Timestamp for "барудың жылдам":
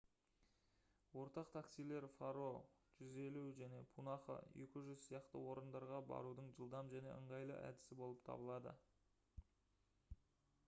6.13-6.89